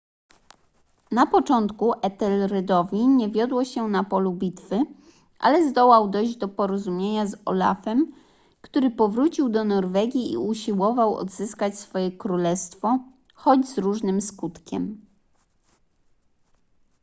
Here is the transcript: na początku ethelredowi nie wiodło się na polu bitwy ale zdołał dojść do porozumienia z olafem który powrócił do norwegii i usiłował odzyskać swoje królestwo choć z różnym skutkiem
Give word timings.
na 1.11 1.25
początku 1.27 1.93
ethelredowi 2.01 3.07
nie 3.07 3.29
wiodło 3.29 3.65
się 3.65 3.87
na 3.87 4.03
polu 4.03 4.31
bitwy 4.33 4.79
ale 5.39 5.69
zdołał 5.69 6.09
dojść 6.09 6.37
do 6.37 6.47
porozumienia 6.47 7.27
z 7.27 7.35
olafem 7.45 8.11
który 8.61 8.91
powrócił 8.91 9.49
do 9.49 9.63
norwegii 9.63 10.31
i 10.31 10.37
usiłował 10.37 11.15
odzyskać 11.15 11.79
swoje 11.79 12.11
królestwo 12.11 12.99
choć 13.33 13.67
z 13.67 13.77
różnym 13.77 14.21
skutkiem 14.21 15.05